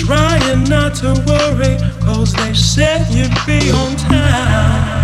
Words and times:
Trying 0.00 0.64
not 0.64 0.96
to 0.96 1.14
worry, 1.26 1.78
cause 2.04 2.32
they 2.32 2.52
said 2.52 3.06
you'd 3.14 3.30
be 3.46 3.70
on 3.70 3.96
time. 3.96 5.03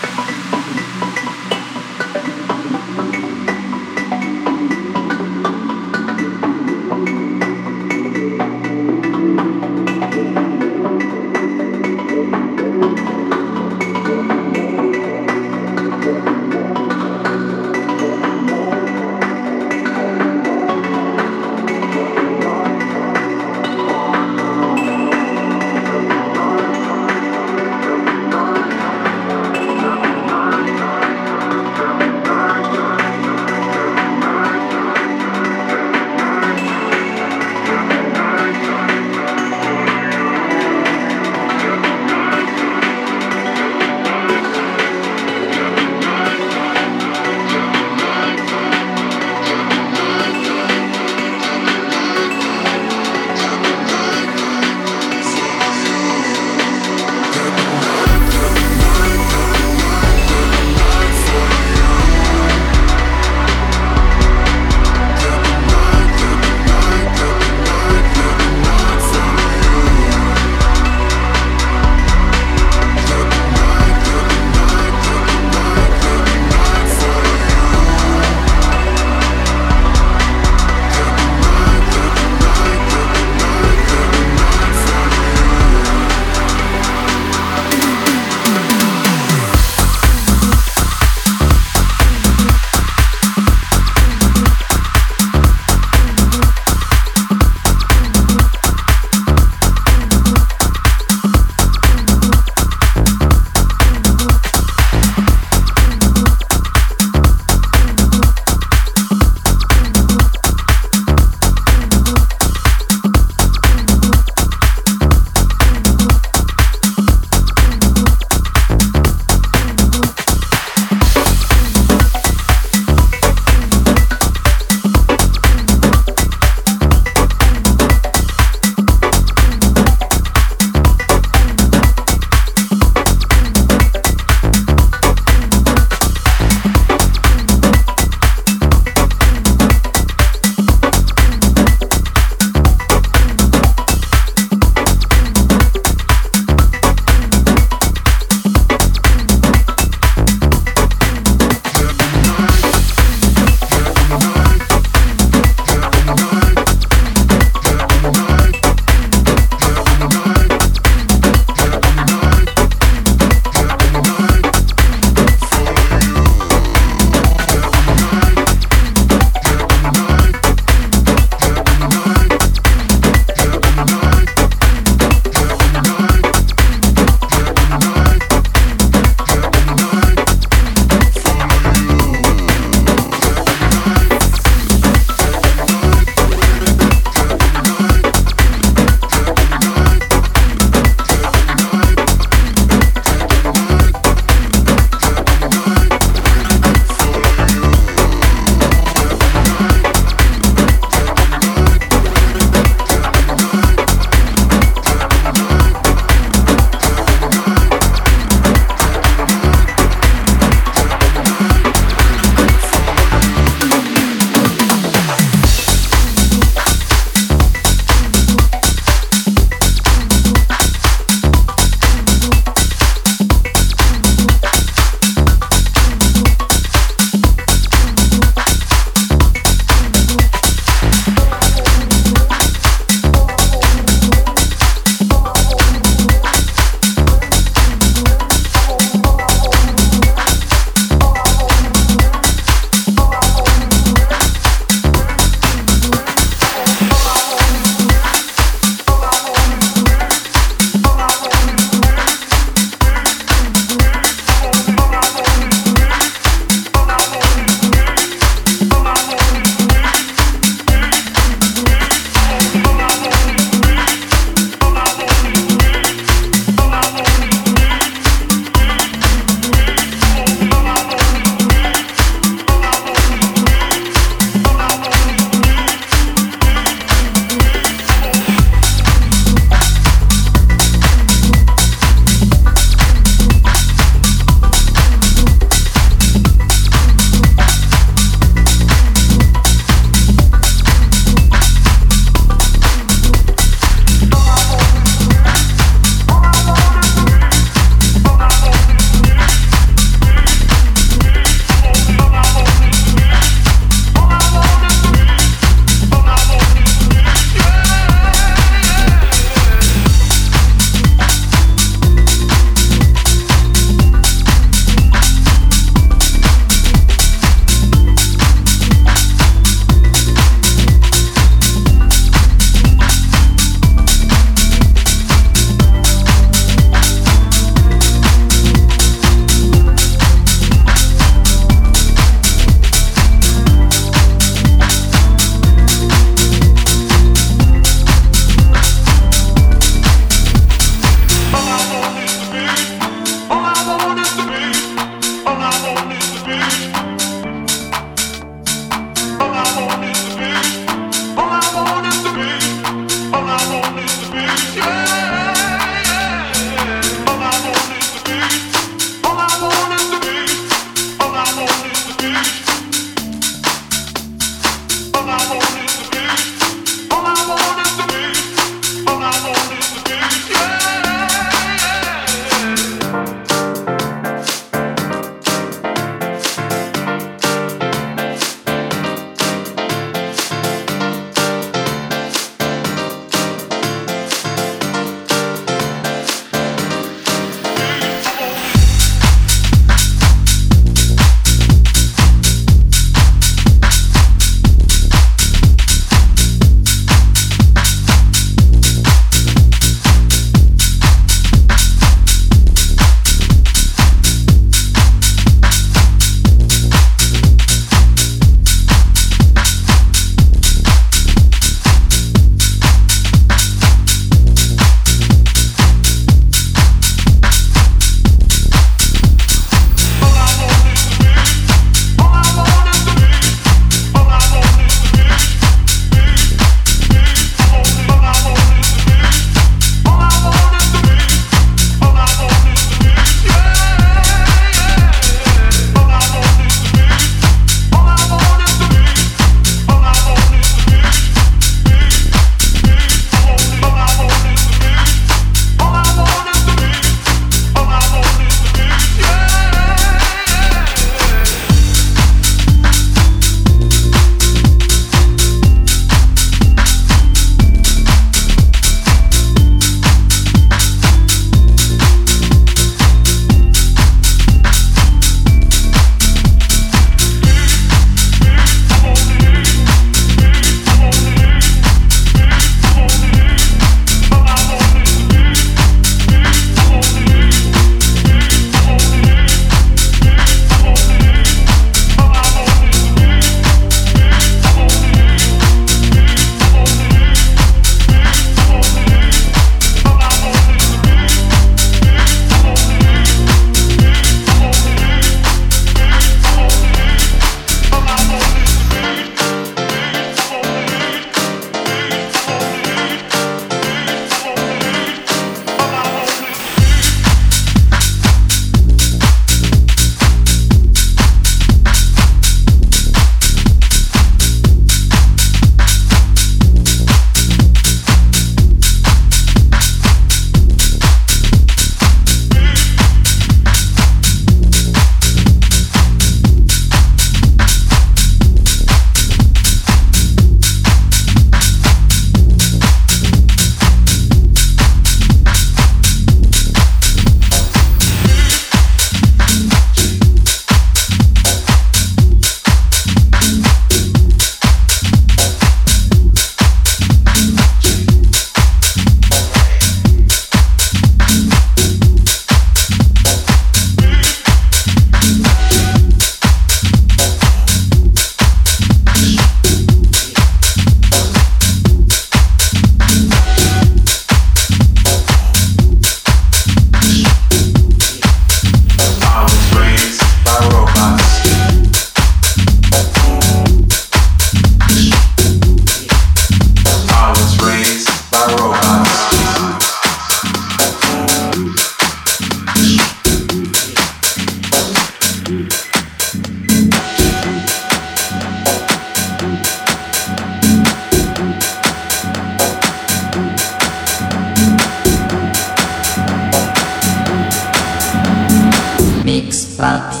I 599.63 600.00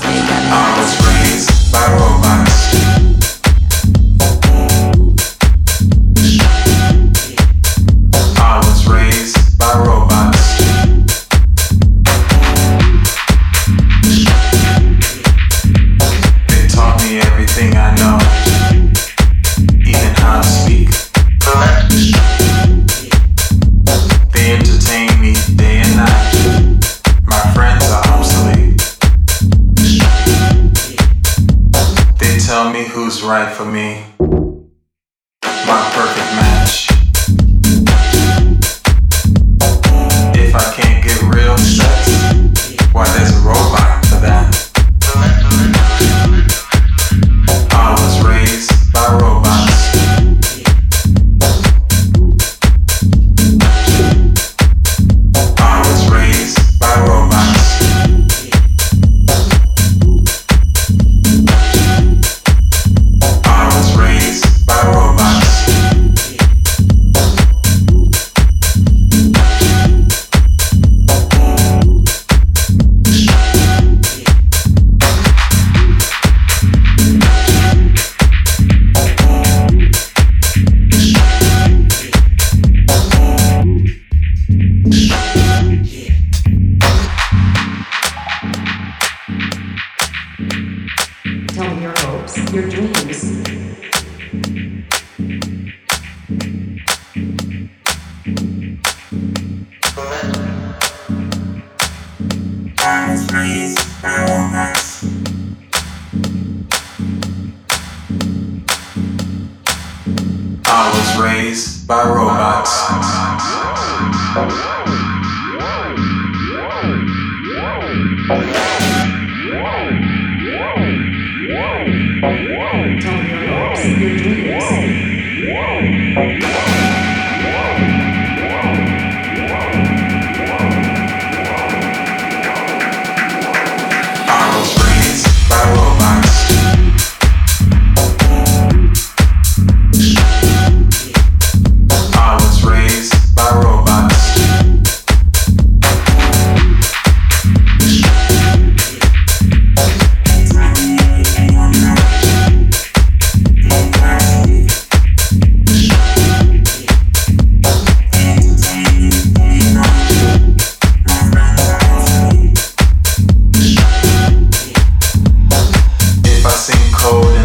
cold. 167.01 167.40